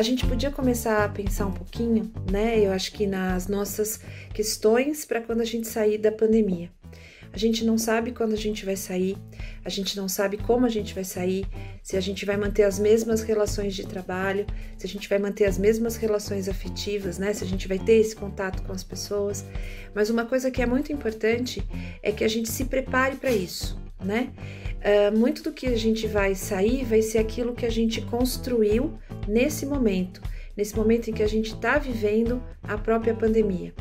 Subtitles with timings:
[0.00, 2.58] a gente podia começar a pensar um pouquinho, né?
[2.58, 4.00] Eu acho que nas nossas
[4.32, 6.70] questões para quando a gente sair da pandemia.
[7.30, 9.14] A gente não sabe quando a gente vai sair,
[9.62, 11.46] a gente não sabe como a gente vai sair,
[11.82, 14.46] se a gente vai manter as mesmas relações de trabalho,
[14.78, 17.34] se a gente vai manter as mesmas relações afetivas, né?
[17.34, 19.44] Se a gente vai ter esse contato com as pessoas.
[19.94, 21.62] Mas uma coisa que é muito importante
[22.02, 24.32] é que a gente se prepare para isso, né?
[24.80, 28.98] Uh, muito do que a gente vai sair vai ser aquilo que a gente construiu
[29.28, 30.20] nesse momento,
[30.56, 33.74] nesse momento em que a gente está vivendo a própria pandemia.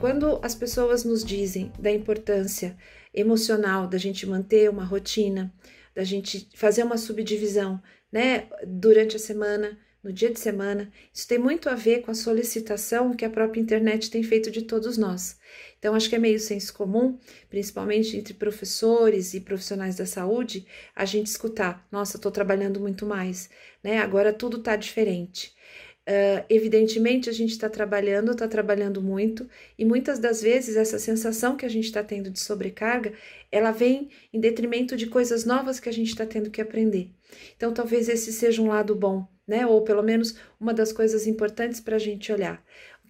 [0.00, 2.76] Quando as pessoas nos dizem da importância
[3.14, 5.52] emocional da gente manter uma rotina,
[5.94, 7.80] da gente fazer uma subdivisão,
[8.10, 12.14] né, durante a semana, no dia de semana, isso tem muito a ver com a
[12.14, 15.38] solicitação que a própria internet tem feito de todos nós.
[15.78, 21.04] Então, acho que é meio senso comum, principalmente entre professores e profissionais da saúde, a
[21.04, 23.48] gente escutar: nossa, estou trabalhando muito mais,
[23.82, 23.98] né?
[23.98, 25.54] Agora tudo está diferente.
[26.02, 31.56] Uh, evidentemente, a gente está trabalhando, está trabalhando muito, e muitas das vezes essa sensação
[31.56, 33.12] que a gente está tendo de sobrecarga,
[33.52, 37.10] ela vem em detrimento de coisas novas que a gente está tendo que aprender.
[37.56, 39.66] Então, talvez esse seja um lado bom, né?
[39.66, 42.64] Ou pelo menos uma das coisas importantes para a gente olhar.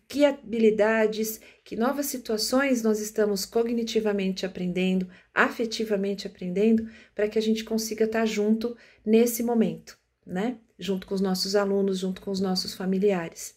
[0.09, 7.65] Que habilidades, que novas situações nós estamos cognitivamente aprendendo, afetivamente aprendendo, para que a gente
[7.65, 10.59] consiga estar tá junto nesse momento, né?
[10.79, 13.55] junto com os nossos alunos, junto com os nossos familiares.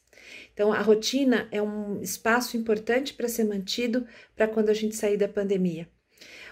[0.53, 5.17] Então, a rotina é um espaço importante para ser mantido para quando a gente sair
[5.17, 5.89] da pandemia.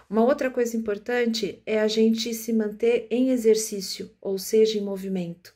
[0.10, 5.56] Uma outra coisa importante é a gente se manter em exercício, ou seja, em movimento.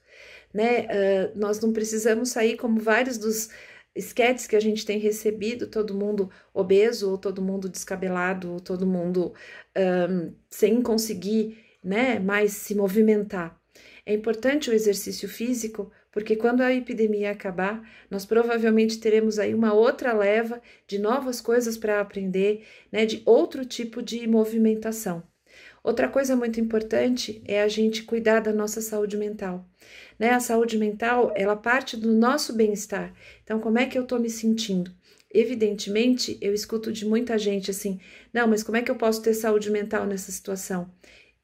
[0.53, 0.81] Né?
[0.85, 3.49] Uh, nós não precisamos sair como vários dos
[3.97, 8.85] esquetes que a gente tem recebido, todo mundo obeso, ou todo mundo descabelado, ou todo
[8.85, 9.33] mundo
[9.75, 13.59] um, sem conseguir né, mais se movimentar.
[14.05, 19.73] É importante o exercício físico, porque quando a epidemia acabar, nós provavelmente teremos aí uma
[19.73, 25.23] outra leva de novas coisas para aprender, né, de outro tipo de movimentação.
[25.87, 29.65] Outra coisa muito importante é a gente cuidar da nossa saúde mental.
[30.19, 30.31] Né?
[30.31, 33.13] A saúde mental, ela parte do nosso bem-estar.
[33.43, 34.91] Então, como é que eu estou me sentindo?
[35.33, 38.01] Evidentemente, eu escuto de muita gente assim:
[38.33, 40.91] não, mas como é que eu posso ter saúde mental nessa situação?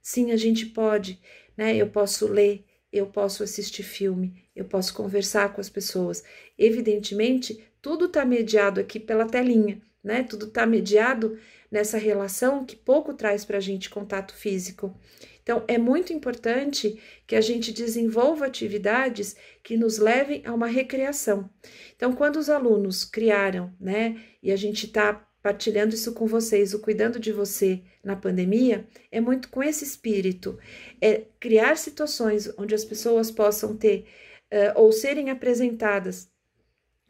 [0.02, 1.20] Sim, a gente pode
[1.58, 1.76] né?
[1.76, 6.24] Eu posso ler, eu posso assistir filme, eu posso conversar com as pessoas.
[6.58, 10.24] Evidentemente, tudo está mediado aqui pela telinha, né?
[10.24, 11.38] Tudo está mediado
[11.72, 14.96] nessa relação que pouco traz para a gente contato físico.
[15.42, 21.50] Então, é muito importante que a gente desenvolva atividades que nos levem a uma recreação.
[21.96, 26.80] Então, quando os alunos criaram, né, e a gente está partilhando isso com vocês, o
[26.80, 30.58] cuidando de você na pandemia, é muito com esse espírito.
[31.02, 34.06] É criar situações onde as pessoas possam ter
[34.54, 36.32] uh, ou serem apresentadas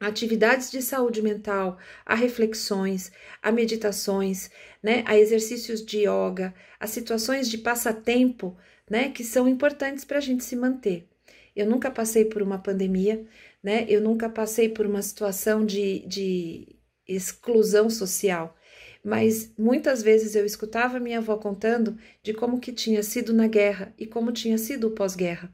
[0.08, 7.50] atividades de saúde mental, a reflexões, a meditações, né, a exercícios de yoga, a situações
[7.50, 8.58] de passatempo,
[8.90, 11.08] né, que são importantes para a gente se manter.
[11.56, 13.25] Eu nunca passei por uma pandemia,
[13.64, 16.75] né, eu nunca passei por uma situação de, de
[17.08, 18.56] exclusão social.
[19.03, 23.94] Mas muitas vezes eu escutava minha avó contando de como que tinha sido na guerra
[23.97, 25.52] e como tinha sido o pós-guerra.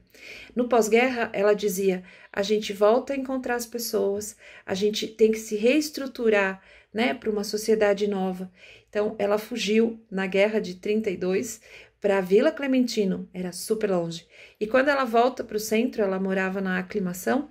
[0.55, 5.39] No pós-guerra, ela dizia: a gente volta a encontrar as pessoas, a gente tem que
[5.39, 6.61] se reestruturar,
[6.93, 8.51] né, para uma sociedade nova.
[8.89, 11.61] Então, ela fugiu na guerra de 32
[12.01, 14.25] para a Vila Clementino, era super longe.
[14.59, 17.49] E quando ela volta para o centro, ela morava na aclimação,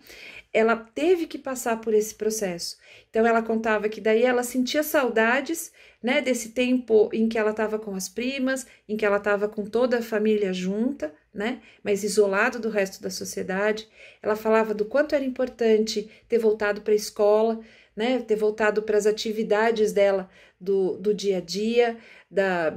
[0.53, 2.79] ela teve que passar por esse processo.
[3.11, 5.71] Então ela contava que daí ela sentia saudades,
[6.03, 9.65] né, desse tempo em que ela estava com as primas, em que ela estava com
[9.67, 13.89] toda a família junta, né, mas isolado do resto da sociedade.
[14.23, 17.61] Ela falava do quanto era importante ter voltado para a escola,
[17.95, 20.31] né, ter voltado para as atividades dela
[20.61, 21.99] do, do dia a dia,
[22.31, 22.75] da,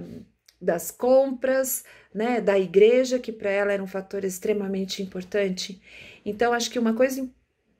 [0.62, 1.84] das compras,
[2.14, 5.82] né, da igreja, que para ela era um fator extremamente importante.
[6.26, 7.28] Então, acho que uma coisa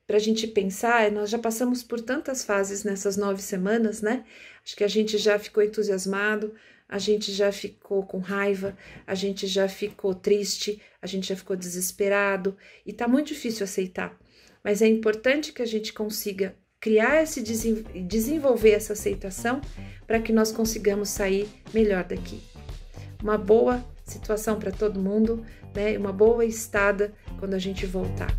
[0.08, 4.26] para a gente pensar, nós já passamos por tantas fases nessas nove semanas, né?
[4.62, 6.54] Acho que a gente já ficou entusiasmado,
[6.90, 8.76] a gente já ficou com raiva,
[9.08, 14.18] a gente já ficou triste, a gente já ficou desesperado e tá muito difícil aceitar.
[14.62, 19.62] Mas é importante que a gente consiga criar esse desenvolver essa aceitação
[20.06, 22.51] para que nós consigamos sair melhor daqui.
[23.22, 25.98] Uma boa situação para todo mundo, né?
[25.98, 28.36] Uma boa estada quando a gente voltar.